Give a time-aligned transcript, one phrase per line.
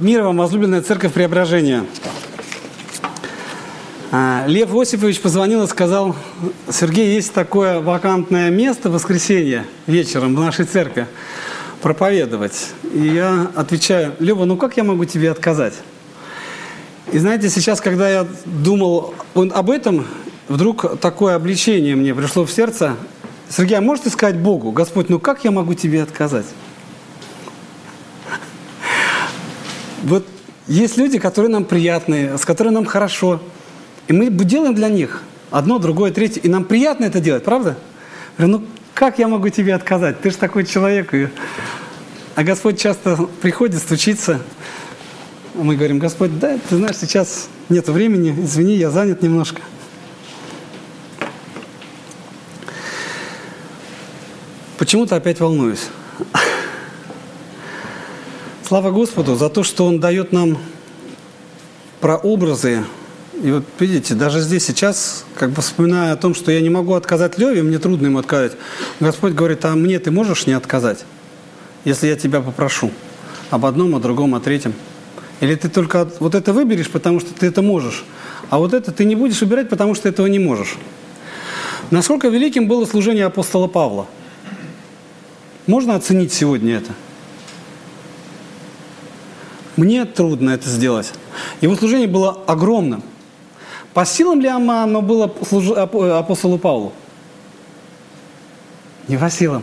[0.00, 1.84] Мир вам, возлюбленная церковь Преображения.
[4.10, 6.16] А, Лев Осипович позвонил и сказал,
[6.68, 11.06] Сергей, есть такое вакантное место в воскресенье вечером в нашей церкви
[11.80, 12.70] проповедовать.
[12.92, 15.74] И я отвечаю, Лева, ну как я могу тебе отказать?
[17.12, 20.06] И знаете, сейчас, когда я думал об этом,
[20.48, 22.96] вдруг такое обличение мне пришло в сердце.
[23.48, 26.46] Сергей, а можете сказать Богу, Господь, ну как я могу тебе отказать?
[30.04, 30.26] Вот
[30.66, 33.40] есть люди, которые нам приятные, с которыми нам хорошо.
[34.06, 36.40] И мы делаем для них одно, другое, третье.
[36.40, 37.78] И нам приятно это делать, правда?
[38.36, 40.20] Я говорю, ну как я могу тебе отказать?
[40.20, 41.14] Ты же такой человек.
[41.14, 41.28] И...
[42.34, 44.40] А Господь часто приходит, стучится.
[45.54, 49.62] Мы говорим, Господь, да, ты знаешь, сейчас нет времени, извини, я занят немножко.
[54.76, 55.86] Почему-то опять волнуюсь.
[58.66, 60.56] Слава Господу за то, что Он дает нам
[62.00, 62.82] прообразы.
[63.42, 66.94] И вот видите, даже здесь сейчас, как бы вспоминая о том, что я не могу
[66.94, 68.52] отказать Леве, мне трудно ему отказать.
[69.00, 71.04] Господь говорит, а мне ты можешь не отказать,
[71.84, 72.90] если я тебя попрошу
[73.50, 74.72] об одном, о другом, о третьем.
[75.40, 78.02] Или ты только вот это выберешь, потому что ты это можешь,
[78.48, 80.76] а вот это ты не будешь выбирать, потому что этого не можешь.
[81.90, 84.06] Насколько великим было служение апостола Павла?
[85.66, 86.92] Можно оценить сегодня это?
[89.76, 91.12] Мне трудно это сделать.
[91.60, 93.02] Его служение было огромным.
[93.92, 96.92] По силам ли оно было апостолу Павлу?
[99.08, 99.62] Не по силам.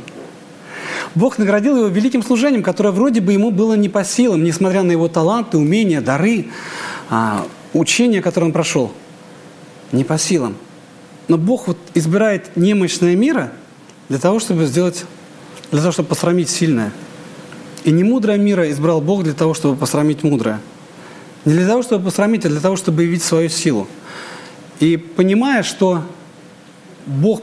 [1.15, 4.91] Бог наградил его великим служением, которое вроде бы ему было не по силам, несмотря на
[4.91, 6.47] его таланты, умения, дары,
[7.09, 8.93] а, учения, которое он прошел.
[9.91, 10.55] Не по силам.
[11.27, 13.51] Но Бог вот избирает немощное мира
[14.07, 15.05] для того, чтобы сделать,
[15.71, 16.91] для того, чтобы посрамить сильное.
[17.83, 20.59] И не мудрое мира избрал Бог для того, чтобы посрамить мудрое.
[21.45, 23.87] Не для того, чтобы посрамить, а для того, чтобы явить свою силу.
[24.79, 26.03] И понимая, что
[27.05, 27.41] Бог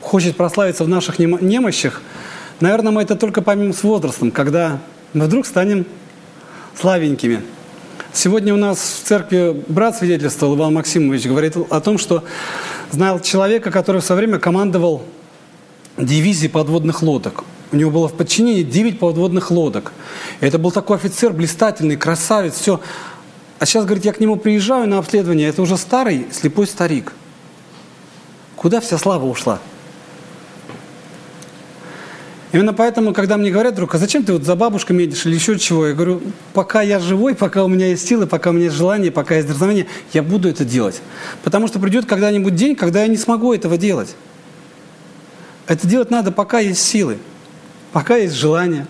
[0.00, 2.02] хочет прославиться в наших немощах,
[2.60, 4.80] наверное, мы это только поймем с возрастом, когда
[5.12, 5.86] мы вдруг станем
[6.78, 7.42] славенькими.
[8.12, 12.24] Сегодня у нас в церкви брат свидетельствовал, Иван Максимович, говорит о том, что
[12.90, 15.02] знал человека, который в свое время командовал
[15.96, 17.44] дивизией подводных лодок.
[17.72, 19.92] У него было в подчинении 9 подводных лодок.
[20.40, 22.80] Это был такой офицер, блистательный, красавец, все.
[23.58, 27.12] А сейчас, говорит, я к нему приезжаю на обследование, это уже старый, слепой старик.
[28.56, 29.58] Куда вся слава ушла?
[32.52, 35.58] Именно поэтому, когда мне говорят вдруг, а зачем ты вот за бабушками едешь или еще
[35.58, 36.20] чего, я говорю,
[36.52, 39.48] пока я живой, пока у меня есть силы, пока у меня есть желание, пока есть
[39.48, 41.00] дерзновение, я буду это делать.
[41.42, 44.14] Потому что придет когда-нибудь день, когда я не смогу этого делать.
[45.66, 47.16] Это делать надо, пока есть силы.
[47.92, 48.86] Пока есть желание,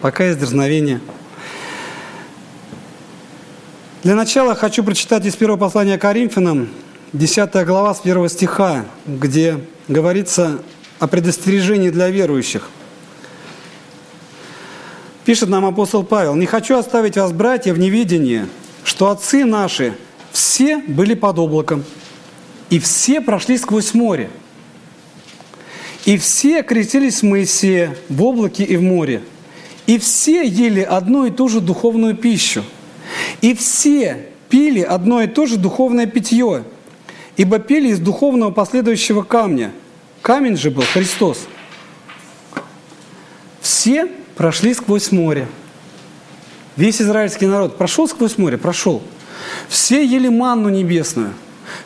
[0.00, 1.00] пока есть дерзновение.
[4.02, 6.70] Для начала хочу прочитать из первого послания Коринфянам,
[7.12, 10.62] 10 глава с первого стиха, где говорится
[10.98, 12.70] о предостережении для верующих.
[15.26, 18.46] Пишет нам апостол Павел, «Не хочу оставить вас, братья, в неведении,
[18.84, 19.98] что отцы наши
[20.32, 21.84] все были под облаком,
[22.70, 24.30] и все прошли сквозь море,
[26.06, 29.22] и все крестились Моисея в облаке и в море.
[29.88, 32.64] И все ели одну и ту же духовную пищу.
[33.40, 36.62] И все пили одно и то же духовное питье.
[37.36, 39.72] Ибо пили из духовного последующего камня.
[40.22, 41.40] Камень же был Христос.
[43.60, 44.06] Все
[44.36, 45.48] прошли сквозь море.
[46.76, 49.02] Весь израильский народ прошел сквозь море, прошел.
[49.68, 51.34] Все ели манну небесную.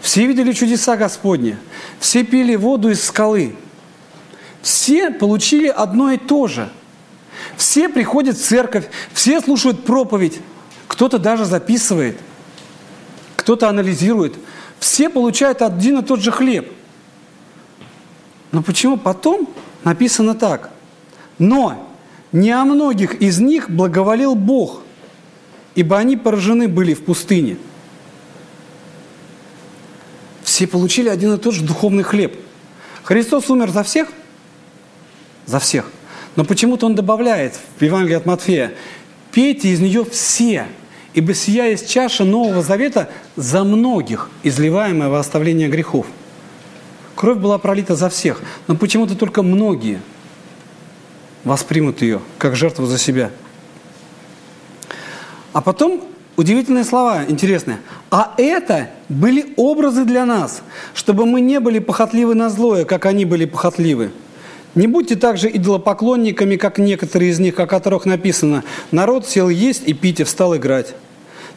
[0.02, 1.56] Все видели чудеса Господни.
[2.00, 3.54] Все пили воду из скалы.
[4.62, 6.70] Все получили одно и то же.
[7.56, 10.40] Все приходят в церковь, все слушают проповедь,
[10.86, 12.18] кто-то даже записывает,
[13.36, 14.34] кто-то анализирует.
[14.78, 16.72] Все получают один и тот же хлеб.
[18.52, 19.48] Но почему потом
[19.84, 20.70] написано так?
[21.38, 21.88] Но
[22.32, 24.82] не о многих из них благоволил Бог,
[25.74, 27.56] ибо они поражены были в пустыне.
[30.42, 32.38] Все получили один и тот же духовный хлеб.
[33.04, 34.08] Христос умер за всех?
[35.50, 35.86] За всех.
[36.36, 38.72] Но почему-то он добавляет в Евангелии от Матфея,
[39.32, 40.66] пейте из нее все,
[41.12, 46.06] ибо сия есть чаша Нового Завета за многих, изливаемая во оставление грехов.
[47.16, 50.00] Кровь была пролита за всех, но почему-то только многие
[51.42, 53.30] воспримут ее как жертву за себя.
[55.52, 56.04] А потом
[56.36, 57.80] удивительные слова, интересные.
[58.10, 60.62] А это были образы для нас,
[60.94, 64.12] чтобы мы не были похотливы на злое, как они были похотливы.
[64.74, 68.62] Не будьте также идолопоклонниками, как некоторые из них, о которых написано
[68.92, 70.94] «Народ сел есть и пить и встал играть».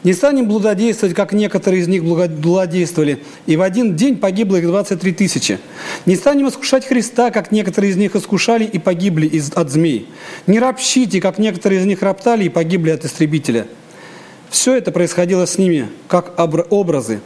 [0.02, 5.12] Не станем блудодействовать, как некоторые из них блудодействовали, и в один день погибло их 23
[5.12, 5.58] тысячи.
[6.04, 10.06] Не станем искушать Христа, как некоторые из них искушали и погибли от змей.
[10.46, 13.66] Не ропщите, как некоторые из них роптали и погибли от истребителя.
[14.50, 17.20] Все это происходило с ними, как образы,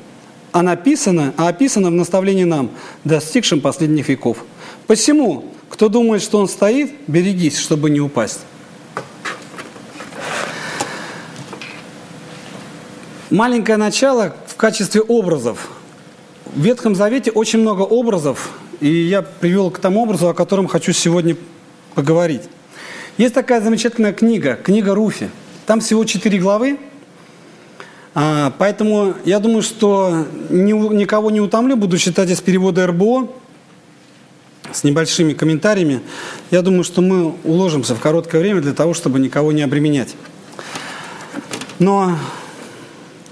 [0.52, 2.70] а написано, а описано в наставлении нам,
[3.02, 4.44] достигшим последних веков.
[4.86, 5.46] Посему,
[5.78, 8.40] кто думает, что он стоит, берегись, чтобы не упасть.
[13.30, 15.68] Маленькое начало в качестве образов.
[16.46, 20.92] В Ветхом Завете очень много образов, и я привел к тому образу, о котором хочу
[20.92, 21.36] сегодня
[21.94, 22.42] поговорить.
[23.16, 25.30] Есть такая замечательная книга, книга Руфи.
[25.64, 26.76] Там всего четыре главы,
[28.16, 33.28] а, поэтому я думаю, что никого не утомлю, буду читать из перевода РБО
[34.72, 36.00] с небольшими комментариями.
[36.50, 40.14] Я думаю, что мы уложимся в короткое время для того, чтобы никого не обременять.
[41.78, 42.16] Но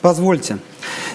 [0.06, 0.58] Позвольте.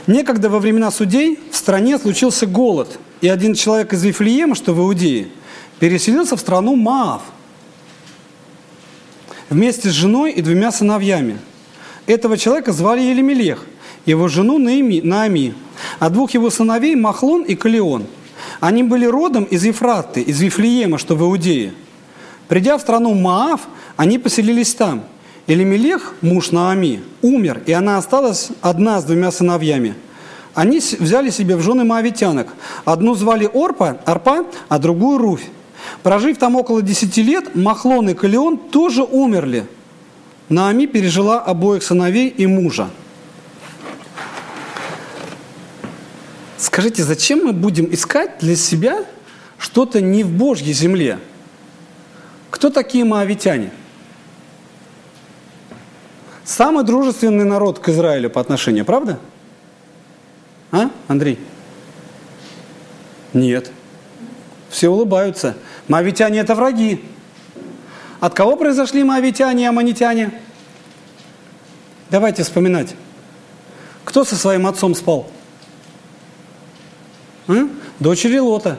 [0.05, 4.79] Некогда во времена судей в стране случился голод, и один человек из Вифлеема, что в
[4.79, 5.29] Иудее,
[5.79, 7.21] переселился в страну Маав
[9.49, 11.37] вместе с женой и двумя сыновьями.
[12.05, 13.63] Этого человека звали Елемелех,
[14.05, 15.53] его жену Наами,
[15.99, 18.07] а двух его сыновей Махлон и Калион.
[18.59, 21.73] Они были родом из Ефраты, из Вифлеема, что в Иудее.
[22.47, 23.61] Придя в страну Маав,
[23.97, 25.03] они поселились там–
[25.47, 29.95] Элемелех, муж Наами, умер, и она осталась одна с двумя сыновьями.
[30.53, 32.47] Они взяли себе в жены моавитянок.
[32.85, 35.47] Одну звали Орпа, Арпа, а другую Руфь.
[36.03, 39.65] Прожив там около десяти лет, Махлон и Калион тоже умерли.
[40.47, 42.89] Наами пережила обоих сыновей и мужа.
[46.61, 49.03] Скажите, зачем мы будем искать для себя
[49.57, 51.17] что-то не в Божьей земле?
[52.51, 53.71] Кто такие моавитяне?
[56.43, 59.19] Самый дружественный народ к Израилю по отношению, правда?
[60.71, 61.39] А, Андрей?
[63.33, 63.71] Нет.
[64.69, 65.57] Все улыбаются.
[65.87, 67.03] Моавитяне– это враги.
[68.19, 70.31] От кого произошли моавитяне и аммонитяне?
[72.11, 72.93] Давайте вспоминать.
[74.05, 75.27] Кто со своим отцом спал?
[77.99, 78.77] Дочери Лота.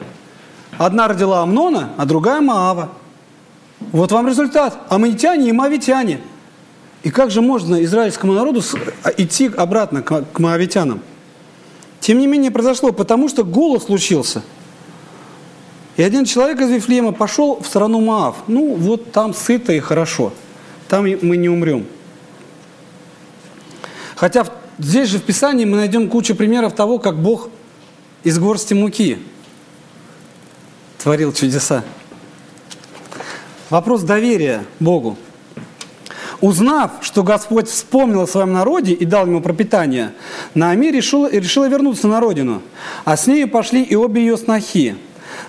[0.77, 2.89] Одна родила Амнона, а другая Маава.
[3.91, 4.77] Вот вам результат.
[4.89, 6.21] Аммонитяне и моавитяне–
[7.03, 8.61] и как же можно израильскому народу
[9.03, 11.01] а, идти обратно к моавитянам?
[11.99, 14.41] Тем не менее произошло, потому что голод случился.
[15.97, 18.37] И один человек из Вифлеема пошел в страну Маав.
[18.47, 20.33] Ну, вот там сыто и хорошо.
[20.87, 21.85] Там мы не умрем.
[24.15, 24.45] Хотя
[24.79, 27.49] здесь же в Писании мы найдем кучу примеров того, как Бог
[28.23, 29.19] из горсти муки
[30.97, 31.83] творил чудеса.
[33.69, 35.17] Вопрос доверия Богу.
[36.39, 40.13] Узнав, что Господь вспомнил о своем народе и дал ему пропитание,
[40.55, 42.61] Наами решила, решила вернуться на родину,
[43.05, 44.95] а с ней пошли и обе ее снохи.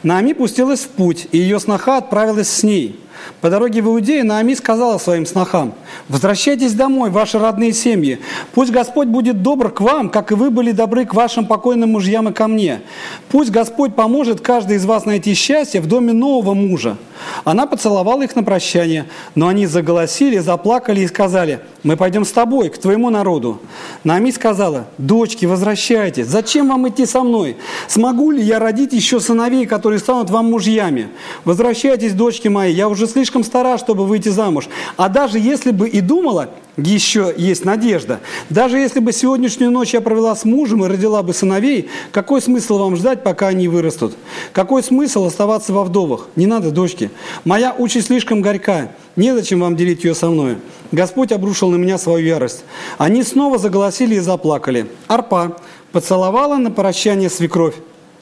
[0.03, 2.99] Наами пустилась в путь, и ее сноха отправилась с ней.
[3.41, 5.75] По дороге в Иудею Наами сказала своим снохам,
[6.09, 8.19] «Возвращайтесь домой, ваши родные семьи.
[8.53, 12.29] Пусть Господь будет добр к вам, как и вы были добры к вашим покойным мужьям
[12.29, 12.83] и ко мне.
[13.31, 16.97] Пусть Господь поможет каждый из вас найти счастье в доме нового мужа».
[17.45, 22.71] Она поцеловала их на прощание, но они заголосили, заплакали и сказали, «Мы пойдем с тобой,
[22.71, 23.61] к твоему народу».
[24.05, 27.57] Наами сказала, «Дочки, возвращайтесь, зачем вам идти со мной?
[27.89, 31.09] Смогу ли я родить еще сыновей, которые станут вам мужьями?
[31.45, 34.69] Возвращайтесь, дочки мои, я уже слишком стара, чтобы выйти замуж.
[34.97, 38.21] А даже если бы и думала, еще есть надежда.
[38.51, 42.79] Даже если бы сегодняшнюю ночь я провела с мужем и родила бы сыновей, какой смысл
[42.79, 44.17] вам ждать, пока они вырастут?
[44.53, 46.29] Какой смысл оставаться во вдовах?
[46.35, 47.11] Не надо, дочки.
[47.45, 48.91] Моя участь слишком горька.
[49.17, 50.57] Незачем вам делить ее со мной.
[50.91, 52.65] Господь обрушил на меня свою ярость.
[52.99, 54.87] Они снова заголосили и заплакали.
[55.07, 55.57] Арпа
[55.93, 57.77] поцеловала на прощание свекровь,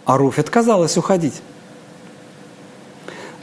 [0.05, 1.41] а Руфь отказалась уходить.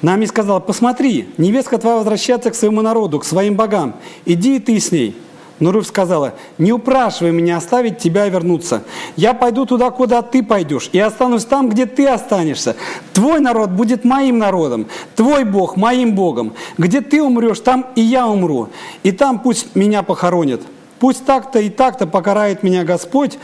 [0.01, 3.95] Нами сказала, посмотри, невестка твоя возвращается к своему народу, к своим богам.
[4.25, 5.15] Иди и ты с ней.
[5.59, 8.83] Но Руф сказала, не упрашивай меня оставить тебя и вернуться.
[9.17, 12.77] Я пойду туда, куда ты пойдешь, и останусь там, где ты останешься.
[13.13, 16.53] Твой народ будет моим народом, твой Бог моим Богом.
[16.77, 18.69] Где ты умрешь, там и я умру.
[19.03, 20.61] И там пусть меня похоронят.
[20.99, 23.37] Пусть так-то и так-то покарает меня Господь,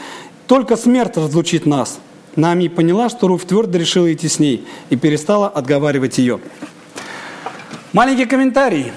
[0.47, 2.00] только смерть разлучит нас.
[2.36, 6.42] Нами поняла, что Руф твердо решила идти с ней и перестала отговаривать ее.
[7.94, 8.92] Маленький комментарий.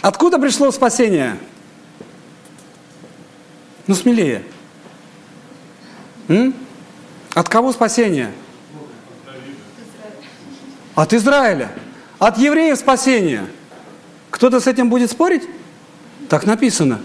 [0.00, 1.38] Откуда пришло спасение?
[3.86, 4.42] Ну, смелее.
[6.26, 6.52] М?
[7.34, 8.32] От кого спасение?
[10.96, 11.70] От Израиля.
[12.18, 13.46] От евреев спасение.
[14.30, 15.42] Кто-то с этим будет спорить?
[16.28, 17.00] Так написано.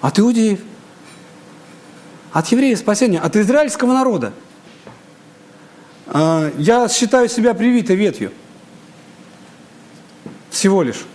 [0.00, 0.60] От иудеев.
[2.34, 3.20] От евреев спасение.
[3.20, 4.32] От израильского народа.
[6.08, 8.32] А, я считаю себя привитой ветвью.
[10.50, 11.06] Всего лишь.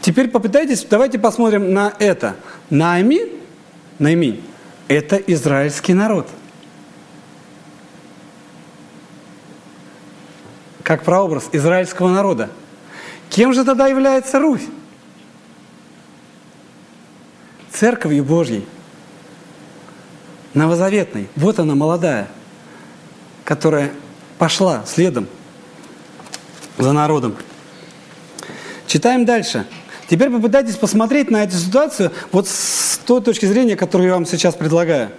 [0.00, 2.34] Теперь попытайтесь, давайте посмотрим на это.
[2.68, 3.20] Наами,
[4.00, 4.42] Наиминь,
[4.88, 6.28] это израильский народ.
[10.82, 12.50] Как прообраз израильского народа.
[13.30, 14.66] Кем же тогда является Русь?
[17.78, 18.66] Церковью Божьей.
[20.54, 21.28] Новозаветной.
[21.36, 22.28] Вот она молодая,
[23.44, 23.92] которая
[24.38, 25.26] пошла следом
[26.78, 27.36] за народом.
[28.86, 29.66] Читаем дальше.
[30.08, 34.54] Теперь попытайтесь посмотреть на эту ситуацию вот с той точки зрения, которую я вам сейчас
[34.54, 35.10] предлагаю.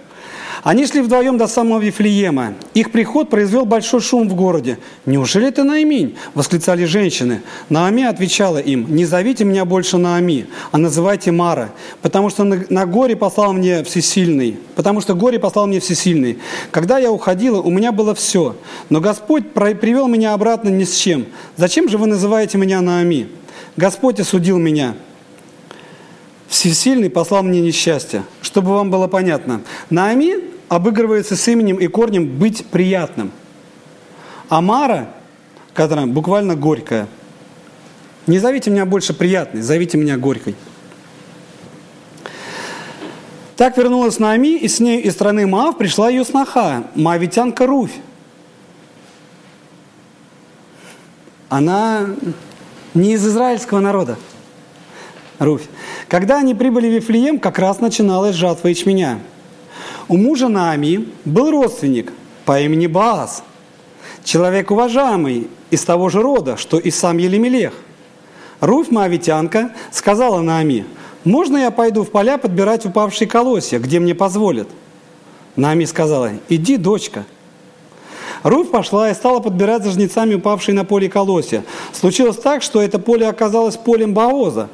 [0.62, 2.54] Они шли вдвоем до самого Вифлеема.
[2.74, 4.78] Их приход произвел большой шум в городе.
[5.06, 7.42] «Неужели это Наиминь?»– восклицали женщины.
[7.68, 11.70] Наами отвечала им, «Не зовите меня больше Наами, а называйте Мара,
[12.02, 16.38] потому что на, горе послал мне Всесильный, потому что горе послал мне Всесильный.
[16.70, 18.56] Когда я уходила, у меня было все,
[18.90, 21.26] но Господь привел меня обратно ни с чем.
[21.56, 23.28] Зачем же вы называете меня Наами?»
[23.76, 24.96] Господь осудил меня.
[26.48, 28.24] Всесильный послал мне несчастье.
[28.48, 30.36] Чтобы вам было понятно, Наами
[30.70, 33.30] обыгрывается с именем и корнем «быть приятным».
[34.48, 35.10] Амара,
[35.74, 37.08] которая буквально горькая,
[38.26, 40.54] не зовите меня больше приятной, зовите меня горькой.
[43.56, 47.96] Так вернулась Наами, и с ней из страны Маав пришла ее сноха, маавитянка Руфь.
[51.50, 52.06] Она
[52.94, 54.16] не из израильского народа.
[55.38, 55.68] Руфь.
[56.08, 59.20] Когда они прибыли в Вифлеем, как раз начиналась жатва ячменя.
[60.08, 62.12] У мужа Наами был родственник
[62.44, 63.42] по имени Баас,
[64.24, 67.72] человек уважаемый из того же рода, что и сам Елемелех.
[68.60, 70.86] Руфь Моавитянка сказала Наами,
[71.24, 74.68] «Можно я пойду в поля подбирать упавшие колосья, где мне позволят?»
[75.54, 77.24] Наами сказала, «Иди, дочка».
[78.42, 81.64] Руфь пошла и стала подбирать за жнецами упавшие на поле колосья.
[81.92, 84.68] Случилось так, что это поле оказалось полем Баоза,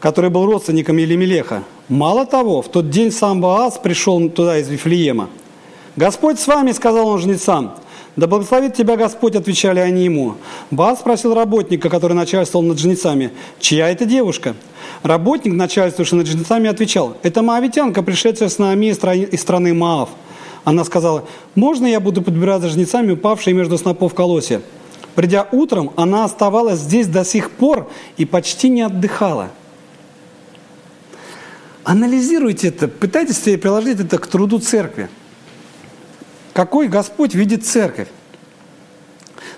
[0.00, 1.62] который был родственником Елемелеха.
[1.88, 5.28] Мало того, в тот день сам Бааз пришел туда из Вифлеема.
[5.96, 7.74] «Господь с вами»,— сказал он жнецам.
[8.16, 10.34] «Да благословит тебя Господь»,— отвечали они ему.
[10.70, 13.30] Бааз спросил работника, который начальствовал над жнецами,
[13.60, 14.54] «Чья это девушка?»
[15.02, 20.10] Работник, начальствующий над жнецами, отвечал, «Это маавитянка, пришедшая с нами из страны Маав».
[20.64, 24.60] Она сказала, можно я буду подбирать за жнецами упавшие между снопов колосья?
[25.14, 29.48] Придя утром, она оставалась здесь до сих пор и почти не отдыхала.
[31.84, 35.08] Анализируйте это, пытайтесь приложить это к труду церкви.
[36.52, 38.08] Какой Господь видит церковь?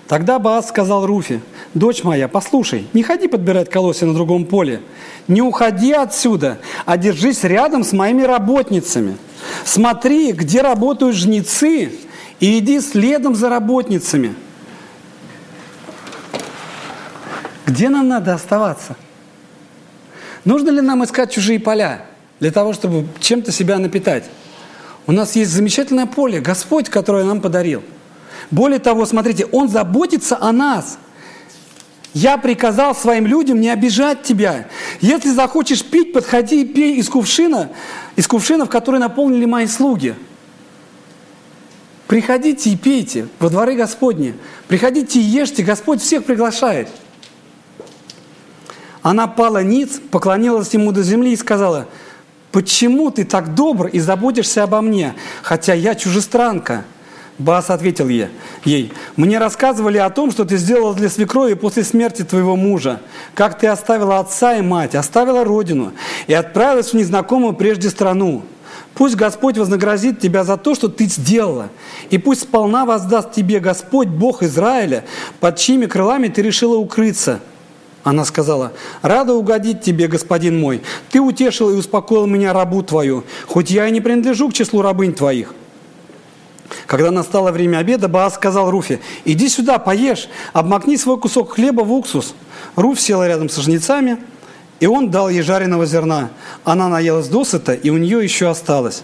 [0.07, 1.41] Тогда Баас сказал Руфе,
[1.73, 4.81] «Дочь моя, послушай, не ходи подбирать колосья на другом поле.
[5.27, 9.17] Не уходи отсюда, а держись рядом с моими работницами.
[9.65, 11.91] Смотри, где работают жнецы,
[12.39, 14.35] и иди следом за работницами».
[17.65, 18.95] Где нам надо оставаться?
[20.45, 22.05] Нужно ли нам искать чужие поля
[22.39, 24.25] для того, чтобы чем-то себя напитать?
[25.07, 27.83] У нас есть замечательное поле, Господь, которое нам подарил–
[28.51, 30.97] более того, смотрите, Он заботится о нас.
[32.13, 34.67] Я приказал своим людям не обижать тебя.
[35.01, 37.69] Если захочешь пить, подходи и пей из кувшина,
[38.15, 40.13] из кувшинов, которые наполнили мои слуги.
[42.05, 44.35] Приходите и пейте во дворы Господни.
[44.67, 46.89] Приходите и ешьте, Господь всех приглашает.
[49.01, 51.87] Она пала ниц, поклонилась ему до земли и сказала,
[52.53, 56.85] «Почему ты так добр и заботишься обо мне, хотя я чужестранка?»
[57.39, 58.27] Бас ответил ей,
[58.63, 63.01] ей, «Мне рассказывали о том, что ты сделала для свекрови после смерти твоего мужа,
[63.33, 65.93] как ты оставила отца и мать, оставила родину
[66.27, 68.43] и отправилась в незнакомую прежде страну.
[68.93, 71.69] Пусть Господь вознаградит тебя за то, что ты сделала,
[72.11, 75.05] и пусть сполна воздаст тебе Господь, Бог Израиля,
[75.39, 77.39] под чьими крылами ты решила укрыться».
[78.03, 80.81] Она сказала, «Рада угодить тебе, господин мой.
[81.09, 85.13] Ты утешил и успокоил меня, рабу твою, хоть я и не принадлежу к числу рабынь
[85.13, 85.53] твоих».
[86.85, 91.93] Когда настало время обеда, Баас сказал Руфе, «Иди сюда, поешь, обмакни свой кусок хлеба в
[91.93, 92.35] уксус».
[92.75, 94.17] Руф села рядом со жнецами,
[94.79, 96.29] и он дал ей жареного зерна.
[96.65, 99.03] Она наелась досыта, и у нее еще осталось.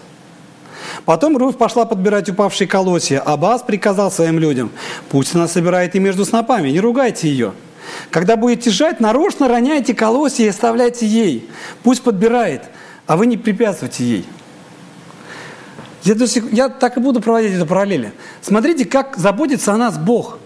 [1.06, 4.70] Потом Руф пошла подбирать упавшие колосья, а Баас приказал своим людям,
[5.08, 7.54] «Пусть она собирает и между снопами, не ругайте ее».
[8.10, 11.48] Когда будете жать, нарочно роняйте колосья и оставляйте ей.
[11.82, 12.64] Пусть подбирает,
[13.06, 14.26] а вы не препятствуйте ей.
[16.02, 18.12] Я, до сих, я так и буду проводить это параллели.
[18.40, 20.38] Смотрите, как заботится о нас Бог.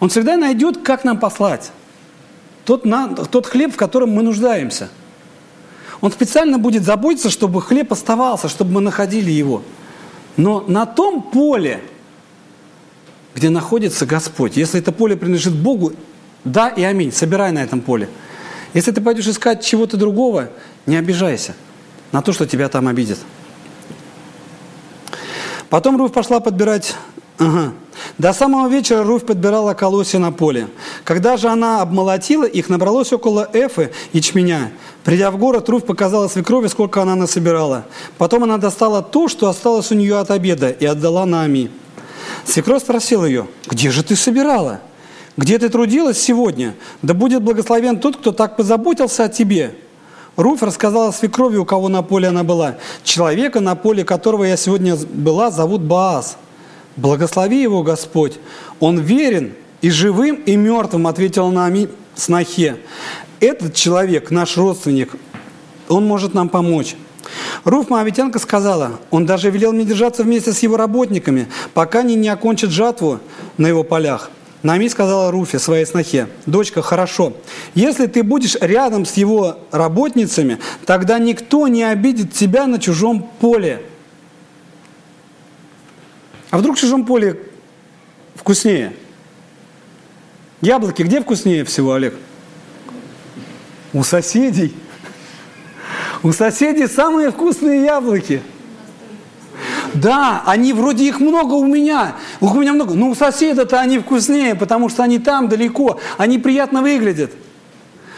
[0.00, 1.72] Он всегда найдет, как нам послать.
[2.64, 4.90] Тот, на, тот хлеб, в котором мы нуждаемся.
[6.00, 9.62] Он специально будет заботиться, чтобы хлеб оставался, чтобы мы находили его.
[10.36, 11.80] Но на том поле,
[13.34, 15.92] где находится Господь, если это поле принадлежит Богу,
[16.44, 18.08] да и аминь, собирай на этом поле.
[18.74, 20.50] Если ты пойдешь искать чего-то другого,
[20.86, 21.54] не обижайся
[22.12, 23.18] на то, что тебя там обидят.
[25.70, 26.94] Потом Руфь пошла подбирать...
[27.38, 27.72] Ага.
[28.16, 30.68] До самого вечера Руфь подбирала колосья на поле.
[31.04, 34.72] Когда же она обмолотила их, набралось около эфы ячменя.
[35.04, 37.84] Придя в город, Руфь показала свекрови, сколько она насобирала.
[38.16, 41.70] Потом она достала то, что осталось у нее от обеда, и отдала Наами.
[42.44, 44.80] Свекровь спросила ее, где же ты собирала?
[45.38, 46.74] Где ты трудилась сегодня?
[47.00, 49.72] Да будет благословен тот, кто так позаботился о тебе.
[50.34, 52.74] Руфь рассказала свекрови, у кого на поле она была.
[53.04, 56.36] Человека, на поле которого я сегодня была, зовут Баас.
[56.96, 58.40] Благослови его, Господь.
[58.80, 62.78] Он верен и живым, и мертвым, ответила Наами снохе.
[63.38, 65.14] Этот человек, наш родственник,
[65.88, 66.96] он может нам помочь.
[67.62, 72.28] Руф Моавитянка сказала, он даже велел мне держаться вместе с его работниками, пока они не
[72.28, 73.20] окончат жатву
[73.56, 74.30] на его полях.
[74.62, 77.32] Нами сказала Руфе, своей снохе, дочка, хорошо,
[77.74, 83.82] если ты будешь рядом с его работницами, тогда никто не обидит тебя на чужом поле.
[86.50, 87.40] А вдруг в чужом поле
[88.34, 88.94] вкуснее?
[90.60, 92.14] Яблоки где вкуснее всего, Олег?
[93.92, 94.74] У соседей.
[96.24, 98.42] У соседей самые вкусные яблоки–
[99.94, 104.54] да, они вроде их много у меня, у меня много, но у соседа-то они вкуснее,
[104.54, 107.32] потому что они там далеко, они приятно выглядят.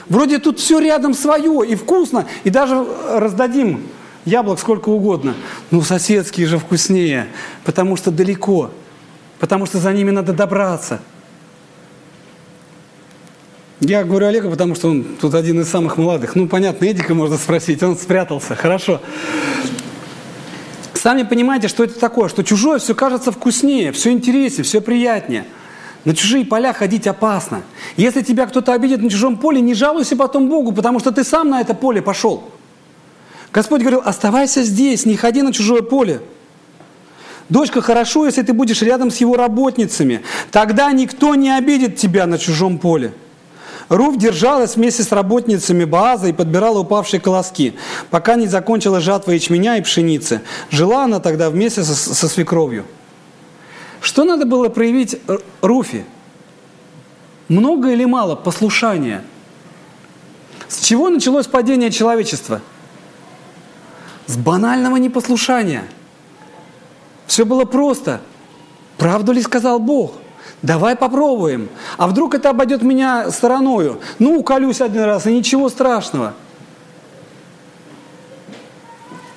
[0.08, 3.82] Вроде тут все рядом свое и вкусно, и даже раздадим
[4.24, 5.34] яблок сколько угодно.
[5.70, 7.28] Но соседские же вкуснее,
[7.64, 8.70] потому что далеко,
[9.38, 11.00] потому что за ними надо добраться.
[13.80, 16.36] Я говорю Олега, потому что он тут один из самых молодых.
[16.36, 19.00] Ну, понятно, Эдика можно спросить, он спрятался, хорошо.
[21.00, 25.46] Сами понимаете, что это такое, что чужое все кажется вкуснее, все интереснее, все приятнее.
[26.04, 27.62] На чужие поля ходить опасно.
[27.96, 31.48] Если тебя кто-то обидит на чужом поле, не жалуйся потом Богу, потому что ты сам
[31.48, 32.50] на это поле пошел.
[33.50, 36.20] Господь говорил, оставайся здесь, не ходи на чужое поле.
[37.48, 40.20] Дочка, хорошо, если ты будешь рядом с его работницами.
[40.50, 43.14] Тогда никто не обидит тебя на чужом поле.
[43.90, 47.74] Руф держалась вместе с работницами Бааза и подбирала упавшие колоски,
[48.08, 50.42] пока не закончила жатва ячменя и пшеницы.
[50.70, 52.86] Жила она тогда вместе со, со свекровью.
[54.00, 55.20] Что надо было проявить
[55.60, 56.04] Руфе?
[57.48, 59.24] Много или мало послушания?
[60.68, 62.62] С чего началось падение человечества?
[64.26, 65.82] С банального непослушания.
[67.26, 68.20] Все было просто.
[68.98, 70.12] Правду ли сказал Бог?
[70.62, 71.68] Давай попробуем.
[71.96, 74.00] А вдруг это обойдет меня стороною?
[74.18, 76.34] Ну, уколюсь один раз, и ничего страшного.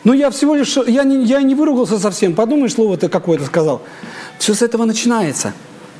[0.03, 2.35] Ну, я всего лишь, я не, я не выругался совсем.
[2.35, 3.81] Подумаешь, слово ты какое-то сказал.
[4.37, 5.53] Все с этого начинается.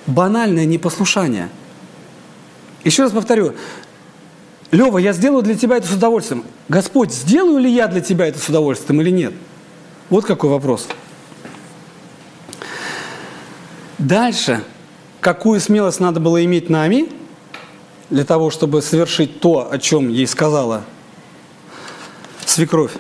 [0.07, 1.49] Банальное непослушание.
[2.83, 3.53] Еще раз повторю.
[4.71, 6.43] Лева, я сделаю для тебя это с удовольствием.
[6.67, 9.33] Господь, сделаю ли я для тебя это с удовольствием или нет?
[10.09, 10.88] Вот какой вопрос.
[13.97, 14.63] Дальше
[15.23, 17.09] какую смелость надо было иметь Нами
[18.09, 20.83] для того, чтобы совершить то, о чем ей сказала
[22.45, 22.91] свекровь.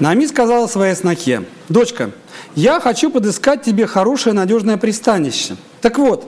[0.00, 2.10] Нами сказала своей снохе, «Дочка,
[2.56, 5.56] я хочу подыскать тебе хорошее надежное пристанище.
[5.80, 6.26] Так вот,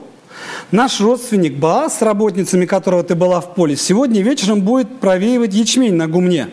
[0.71, 5.95] наш родственник Баас, с работницами которого ты была в поле, сегодня вечером будет провеивать ячмень
[5.95, 6.49] на гумне.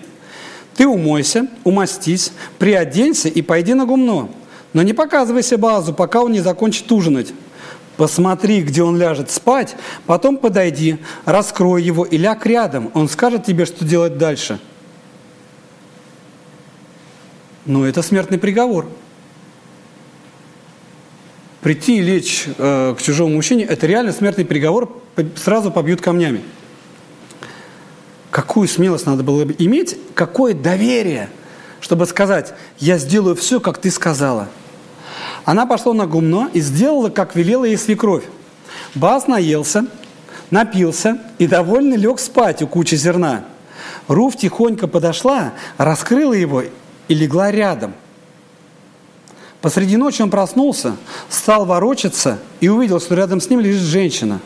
[0.74, 4.30] Ты умойся, умастись, приоденься и пойди на гумно.
[4.72, 7.34] Но не показывайся Баазу, пока он не закончит ужинать.
[8.02, 12.90] Посмотри, где он ляжет спать, потом подойди, раскрой его и ляг рядом.
[12.94, 14.58] Он скажет тебе, что делать дальше.
[17.64, 18.88] Но это смертный приговор.
[21.60, 25.00] Прийти и лечь э, к чужому мужчине– это реально смертный приговор,
[25.36, 26.42] сразу побьют камнями.
[28.32, 31.30] Какую смелость надо было бы иметь, какое доверие,
[31.80, 34.48] чтобы сказать, я сделаю все, как ты сказала–
[35.44, 38.24] она пошла на гумно и сделала, как велела ей свекровь.
[38.94, 39.86] Баз наелся,
[40.50, 43.44] напился и довольно лег спать у кучи зерна.
[44.08, 46.62] Руф тихонько подошла, раскрыла его
[47.08, 47.94] и легла рядом.
[49.60, 50.96] Посреди ночи он проснулся,
[51.28, 54.40] стал ворочаться и увидел, что рядом с ним лежит женщина.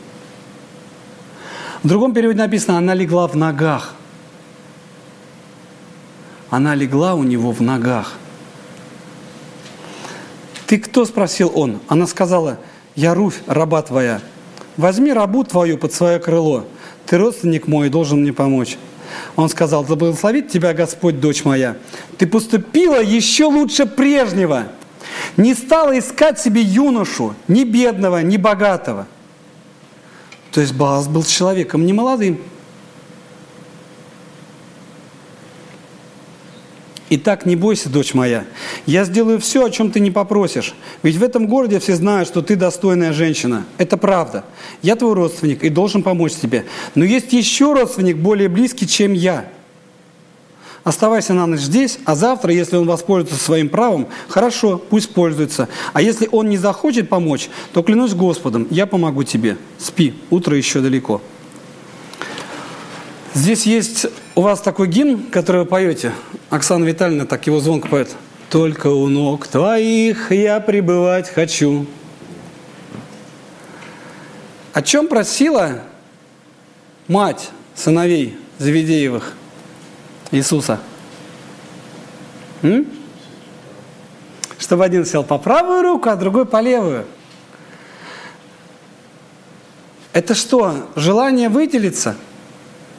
[1.83, 3.93] В другом переводе написано, она легла в ногах.
[6.49, 8.13] Она легла у него в ногах–
[10.67, 11.79] «Ты кто?»– спросил он.
[11.87, 12.59] Она сказала,
[12.95, 14.21] «Я Руфь, раба твоя.
[14.75, 16.65] Возьми рабу твою под свое крыло.
[17.05, 18.77] Ты родственник мой и должен мне помочь».
[19.37, 21.77] Он сказал, «Да благословит тебя Господь, дочь моя.
[22.17, 24.67] Ты поступила еще лучше прежнего.
[25.37, 29.07] Не стала искать себе юношу, ни бедного, ни богатого».
[30.51, 32.41] То есть Бааз был человеком не молодым,
[37.09, 38.45] Итак, не бойся, дочь моя,
[38.85, 40.73] я сделаю все, о чем ты не попросишь.
[41.03, 43.65] Ведь в этом городе все знают, что ты достойная женщина.
[43.77, 44.43] Это правда.
[44.81, 46.65] Я твой родственник и должен помочь тебе.
[46.95, 49.45] Но есть еще родственник более близкий, чем я.
[50.83, 55.69] Оставайся на ночь здесь, а завтра, если он воспользуется своим правом, хорошо, пусть пользуется.
[55.93, 59.57] А если он не захочет помочь, то клянусь Господом, я помогу тебе.
[59.77, 61.21] Спи, утро еще далеко.
[63.37, 66.11] Здесь есть у вас такой гимн, который вы поете.
[66.49, 68.09] Оксана Витальевна так его звонко поет.
[68.49, 71.85] «Только у ног твоих я пребывать хочу».
[74.73, 75.83] О чем просила
[77.07, 79.35] мать сыновей Завидеевых
[80.31, 80.79] Иисуса?
[82.63, 82.87] М?
[84.57, 87.05] Чтобы один сел по правую руку, а другой по левую.
[90.11, 92.15] Это что, желание выделиться–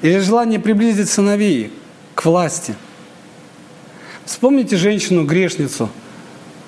[0.03, 1.73] или желание приблизить сыновей
[2.15, 2.75] к власти.
[4.25, 5.89] Вспомните женщину-грешницу,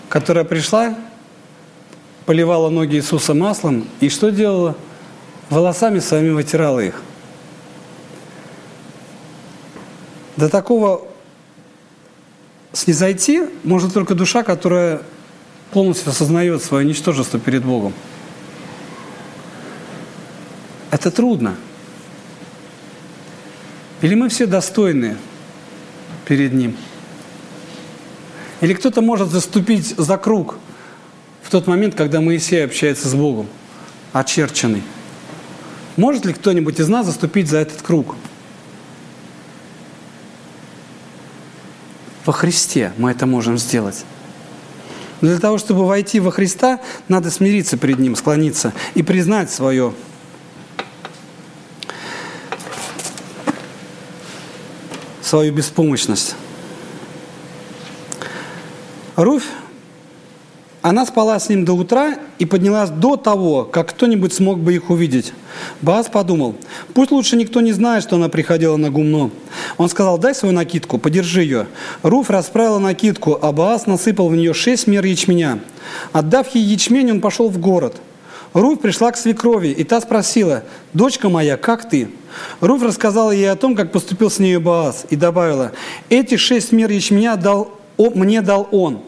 [0.08, 0.96] которая пришла,
[2.26, 4.76] поливала ноги Иисуса маслом и что делала?
[5.50, 7.02] Волосами своими вытирала их.
[10.36, 11.08] До такого
[12.72, 15.02] снизойти может только душа, которая
[15.72, 17.92] полностью осознает свое ничтожество перед Богом.
[20.90, 21.56] Это трудно.
[24.02, 25.16] Или мы все достойны
[26.26, 26.76] перед Ним?
[28.60, 30.58] Или кто-то может заступить за круг
[31.42, 33.46] в тот момент, когда Моисей общается с Богом,
[34.12, 34.82] очерченный?
[35.96, 38.16] Может ли кто-нибудь из нас заступить за этот круг?
[42.24, 44.04] Во Христе мы это можем сделать.
[45.20, 49.92] Но для того, чтобы войти во Христа, надо смириться перед Ним, склониться и признать свое
[55.30, 56.34] свою беспомощность.
[59.14, 59.46] Руфь,
[60.82, 64.90] она спала с ним до утра и поднялась до того, как кто-нибудь смог бы их
[64.90, 65.32] увидеть.
[65.82, 66.56] Баас подумал,
[66.94, 69.30] пусть лучше никто не знает, что она приходила на гумно.
[69.78, 71.68] Он сказал, дай свою накидку, подержи ее.
[72.02, 75.60] Руф расправила накидку, а Баас насыпал в нее шесть мер ячменя.
[76.12, 77.96] Отдав ей ячмень, он пошел в город–
[78.52, 82.10] Руфь пришла к свекрови, и та спросила, «Дочка моя, как ты?»
[82.60, 85.72] Руфь рассказала ей о том, как поступил с нею Боаз, и добавила,
[86.08, 89.02] «Эти шесть мер ячменя дал, о, мне дал он».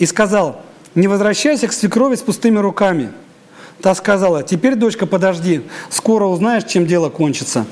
[0.00, 0.60] И сказал,
[0.96, 3.12] «Не возвращайся к свекрови с пустыми руками».
[3.80, 7.66] Та сказала, «Теперь, дочка, подожди, скоро узнаешь, чем дело кончится».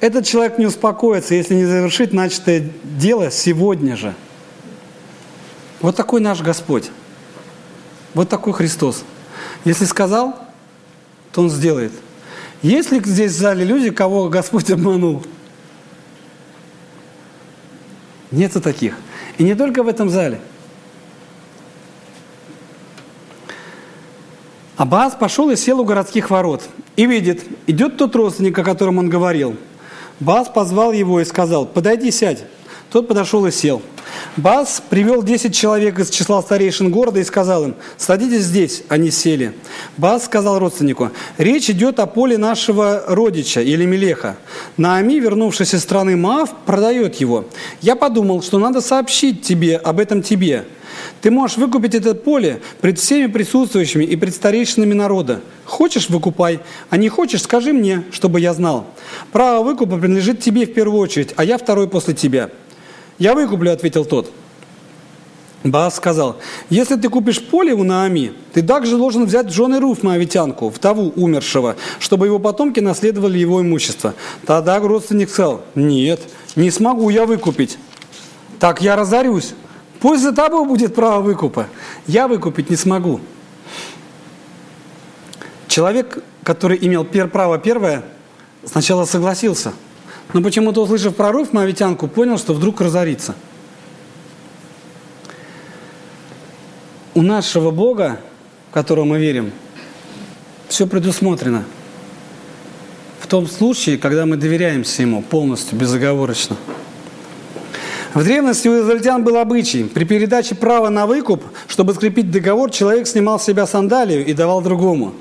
[0.00, 4.14] Этот человек не успокоится, если не завершит начатое дело сегодня же.
[5.80, 6.90] Вот такой наш Господь.
[8.14, 9.02] Вот такой Христос.
[9.64, 10.34] Если сказал,
[11.32, 11.92] то Он сделает.
[12.62, 15.22] Есть ли здесь в зале люди, кого Господь обманул?
[18.30, 18.94] Нету таких.
[19.38, 20.40] И не только в этом зале.
[24.76, 26.68] Аббас пошел и сел у городских ворот.
[26.96, 29.56] И видит, идет тот родственник, о котором он говорил.
[30.20, 32.44] Баас позвал его и сказал, подойди, сядь.
[32.90, 33.82] Тот подошел и сел.
[34.36, 39.54] Бас привел 10 человек из числа старейшин города и сказал им, садитесь здесь, они сели.
[39.96, 44.36] Бас сказал родственнику, речь идет о поле нашего родича или Мелеха.
[44.76, 47.44] Наами, вернувшись из страны Маав, продает его.
[47.80, 50.64] Я подумал, что надо сообщить тебе об этом тебе.
[51.20, 55.40] Ты можешь выкупить это поле пред всеми присутствующими и пред старейшинами народа.
[55.64, 58.86] Хочешь– выкупай, а не хочешь– скажи мне, чтобы я знал.
[59.30, 62.50] Право выкупа принадлежит тебе в первую очередь, а я второй после тебя.
[63.20, 64.32] «Я выкуплю»,— ответил тот.
[65.62, 66.38] Баас сказал,
[66.70, 71.12] если ты купишь поле у Наами, ты также должен взять в жены Руф Моавитянку, вдову
[71.16, 74.14] умершего, чтобы его потомки наследовали его имущество.
[74.46, 76.20] Тогда родственник сказал, нет,
[76.56, 77.76] не смогу я выкупить.
[78.58, 79.52] Так я разорюсь.
[80.00, 81.66] Пусть за тобой будет право выкупа.
[82.06, 83.20] Я выкупить не смогу.
[85.68, 88.02] Человек, который имел право первое,
[88.64, 89.74] сначала согласился–
[90.32, 93.34] но почему-то, услышав про Руфь Моавитянку, понял, что вдруг разорится.
[97.14, 98.20] У нашего Бога,
[98.70, 99.52] в которого мы верим,
[100.68, 101.64] все предусмотрено.
[103.18, 106.56] В том случае, когда мы доверяемся Ему полностью, безоговорочно.
[108.14, 109.84] В древности у израильтян был обычай.
[109.84, 114.62] При передаче права на выкуп, чтобы скрепить договор, человек снимал с себя сандалию и давал
[114.62, 115.14] другому.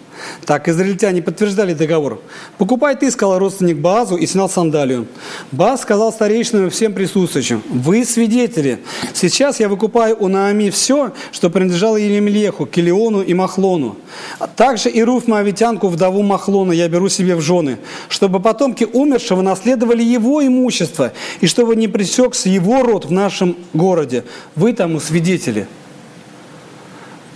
[0.45, 2.21] Так израильтяне подтверждали договор.
[2.57, 5.07] «Покупай ты»,— сказал родственник Баазу и снял сандалию.
[5.51, 8.79] Бааз сказал старейшинам и всем присутствующим, «Вы свидетели.
[9.13, 13.97] Сейчас я выкупаю у Наами все, что принадлежало Елемелеху, Келеону и Махлону.
[14.39, 17.77] А также и Руф Моавитянку, вдову Махлона, я беру себе в жены,
[18.09, 24.23] чтобы потомки умершего наследовали его имущество, и чтобы не пресекся его род в нашем городе.
[24.55, 25.67] Вы тому свидетели».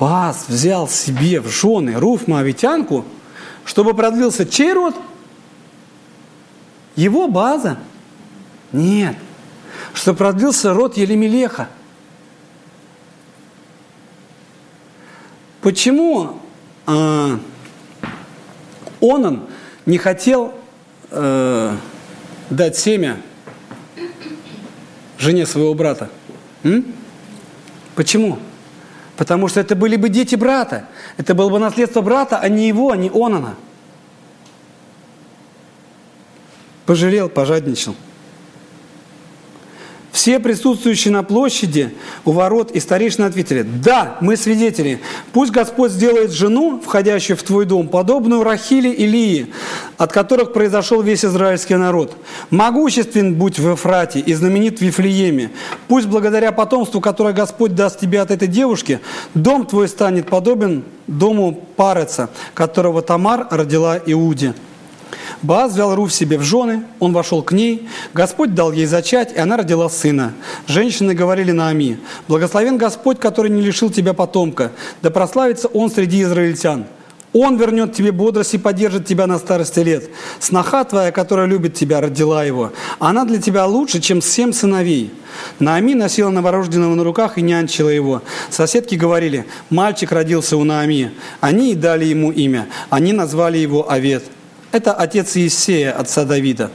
[0.03, 3.05] Бааз взял себе в жены Руф Моавитянку,
[3.63, 4.93] чтобы продлился чей род?
[6.97, 7.77] Его база?
[8.73, 9.15] Нет.
[9.93, 11.69] Что продлился род Елемелеха.
[15.61, 16.41] Почему
[16.85, 17.37] э,
[18.99, 19.47] Онан
[19.85, 20.53] не хотел
[21.11, 21.77] э,
[22.49, 23.21] дать семя
[25.17, 26.09] жене своего брата?
[26.63, 26.93] М?
[27.95, 28.37] Почему?
[29.17, 30.85] Потому что это были бы дети брата.
[31.17, 33.55] Это было бы наследство брата, а не его, а не Онана.
[36.85, 37.95] Пожалел, пожадничал.
[40.13, 41.91] Все присутствующие на площади
[42.23, 47.65] у ворот и старейшины ответили, да, мы свидетели, пусть Господь сделает жену, входящую в твой
[47.65, 49.47] дом, подобную Рахиле и Лии,
[49.97, 52.15] от которых произошел весь израильский народ.
[52.51, 55.49] Могуществен будь в Эфрате и знаменит в Вифлееме.
[55.87, 58.99] Пусть благодаря потомству, которое Господь даст тебе от этой девушки,
[59.33, 64.53] дом твой станет подобен дому Пареца, которого Тамар родила Иуде.
[65.41, 69.39] Бааз взял Руф себе в жены, он вошел к ней, Господь дал ей зачать, и
[69.39, 70.33] она родила сына.
[70.67, 74.71] Женщины говорили Наами, «Благословен Господь, который не лишил тебя потомка,
[75.01, 76.85] да прославится он среди израильтян».
[77.33, 80.09] Он вернет тебе бодрость и поддержит тебя на старости лет.
[80.39, 82.71] Сноха твоя, которая любит тебя, родила его.
[82.99, 85.11] Она для тебя лучше, чем семь сыновей.
[85.57, 88.21] Наами носила новорожденного на руках и нянчила его.
[88.51, 91.11] Соседки говорили, мальчик родился у Наами.
[91.41, 92.67] Они и дали ему имя.
[92.91, 94.23] Они назвали его Овет.
[94.73, 96.71] Это отец Иисея, отца Давида.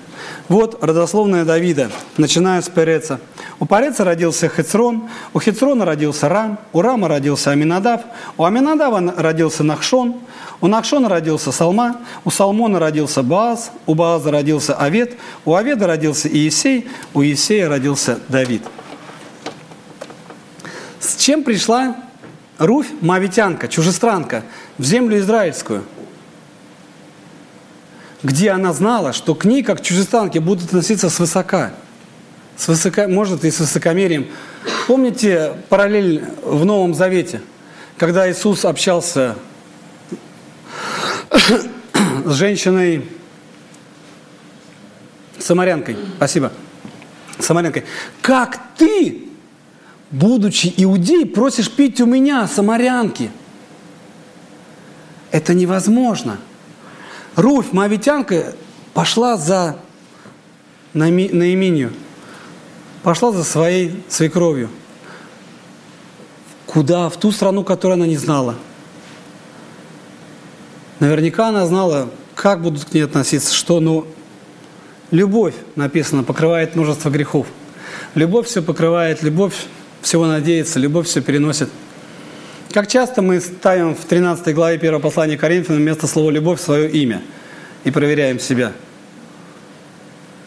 [0.49, 3.19] Вот родословная Давида, начиная с Переца.
[3.59, 8.03] У Переца родился Хецрон, у Хецрона родился Рам, у Рама родился Аминадав,
[8.37, 10.15] у Аминадава родился Нахшон,
[10.61, 16.29] у Нахшона родился Салма, у Салмона родился Бааз, у Бааза родился Авет, у Аведа родился
[16.29, 18.63] Иисей, у Иисея родился Давид.
[21.01, 21.97] С чем пришла
[22.59, 24.45] Руфь, мавитянка, чужестранка,
[24.79, 25.83] в землю израильскую–
[28.23, 31.73] где она знала, что к ней, как чужестанке, будут относиться свысока.
[32.57, 34.27] С высоко, может, и с высокомерием.
[34.87, 37.41] Помните параллель в Новом Завете,
[37.97, 39.37] когда Иисус общался
[42.25, 43.09] с женщиной
[45.39, 45.97] самарянкой.
[46.17, 46.53] Спасибо.
[47.39, 47.85] Самарянкой.
[48.21, 49.29] Как ты,
[50.11, 53.31] будучи иудей, просишь пить у меня, самарянки?
[55.31, 56.39] Это невозможно.
[57.39, 58.57] Руфь, моавитянка,
[58.95, 59.77] пошла за
[60.93, 61.93] Наименью,
[63.05, 64.69] пошла за своей свекровью.
[66.67, 67.09] Куда?
[67.09, 68.57] В ту страну, которую она не знала.
[70.99, 74.05] Наверняка она знала, как будут к ней относиться, что, но
[75.13, 77.47] любовь, написано, покрывает множество грехов.
[78.17, 79.55] Любовь все покрывает, любовь
[80.03, 81.71] всего надеется, любовь все переносит.
[82.73, 87.23] Как часто мы ставим в 13 главе 1 послания Коринфянам вместо слова «любовь» свое имя
[87.85, 88.73] и проверяем себя.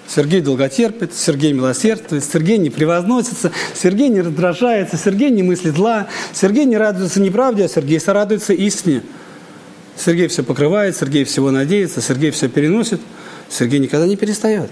[0.07, 6.65] Сергей долготерпит, Сергей милосердствует, Сергей не превозносится, Сергей не раздражается, Сергей не мыслит зла, Сергей
[6.65, 9.01] не радуется неправде, а Сергей сорадуется истине.
[9.97, 13.01] Сергей все покрывает, Сергей всего надеется, Сергей все переносит,
[13.49, 14.69] Сергей никогда не перестает.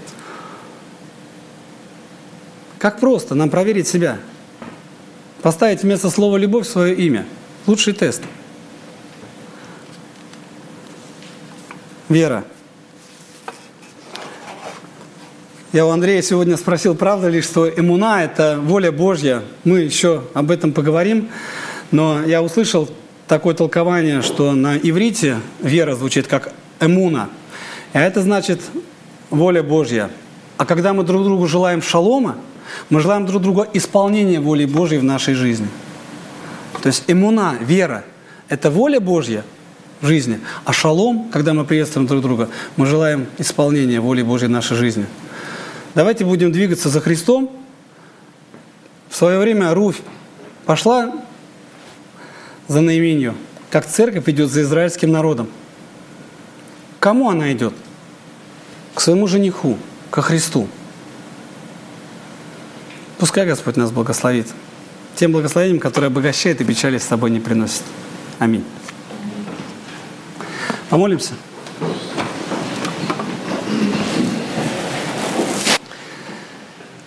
[2.78, 4.18] Как просто нам проверить себя?
[5.42, 7.26] Поставить вместо слова «любовь» свое имя–
[7.70, 8.20] Лучший тест.
[12.08, 12.42] Вера.
[15.72, 19.44] Я у Андрея сегодня спросил, правда ли, что эмуна– это воля Божья.
[19.62, 21.28] Мы еще об этом поговорим.
[21.92, 22.90] Но я услышал
[23.28, 27.28] такое толкование, что на иврите вера звучит как эмуна.
[27.92, 28.62] А это значит
[29.30, 30.10] воля Божья.
[30.56, 32.34] А когда мы друг другу желаем шалома,
[32.88, 35.68] мы желаем друг другу исполнения воли Божьей в нашей жизни–
[36.82, 38.04] то есть иммуна, вера,
[38.48, 39.44] это воля Божья
[40.00, 40.40] в жизни.
[40.64, 45.06] А шалом, когда мы приветствуем друг друга, мы желаем исполнения воли Божьей в нашей жизни.
[45.94, 47.50] Давайте будем двигаться за Христом.
[49.08, 50.00] В свое время Руфь
[50.64, 51.12] пошла
[52.68, 53.34] за Наименью,
[53.70, 55.48] как церковь идет за израильским народом.
[56.98, 57.74] Кому она идет?
[58.94, 59.76] К своему жениху,
[60.10, 60.68] ко Христу.
[63.18, 64.46] Пускай Господь нас благословит.
[65.20, 67.82] Тем благословением, которое обогащает и печали с собой не приносит.
[68.38, 68.64] Аминь.
[70.88, 71.34] Помолимся.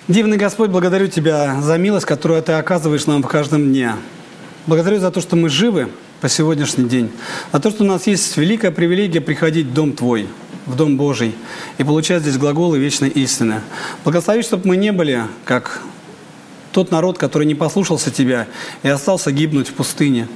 [0.07, 3.95] Дивный Господь, благодарю Тебя за милость, которую Ты оказываешь нам в каждом дне.
[4.67, 5.89] Благодарю за то, что мы живы
[6.21, 7.09] по сегодняшний день,
[7.51, 10.27] за то, что у нас есть великая привилегия приходить в Дом Твой,
[10.67, 11.33] в Дом Божий
[11.79, 13.61] и получать здесь глаголы вечной истины.
[14.03, 15.81] Благослови, чтобы мы не были как
[16.73, 18.47] тот народ, который не послушался Тебя
[18.81, 20.27] и остался гибнуть в пустыне.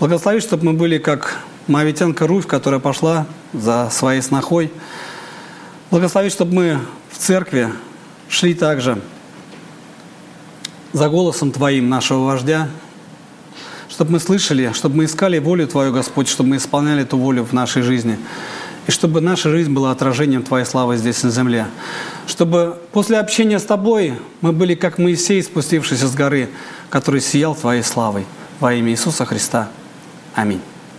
[0.00, 4.72] Благослови, чтобы мы были как Моавитянка Руфь, которая пошла за своей снохой.
[5.90, 7.72] Благослови, чтобы мы в церкви
[8.28, 9.00] шли также
[10.92, 12.68] за голосом Твоим нашего вождя,
[13.88, 17.52] чтобы мы слышали, чтобы мы искали волю Твою, Господь, чтобы мы исполняли эту волю в
[17.52, 18.18] нашей жизни.
[18.86, 21.66] И чтобы наша жизнь была отражением Твоей славы здесь на земле.
[22.26, 26.50] Чтобы после общения с Тобой мы были как Моисей, спустившийся с горы,
[26.90, 28.26] который сиял Твоей славой.
[28.60, 29.68] Во имя Иисуса Христа.
[30.34, 30.60] Аминь.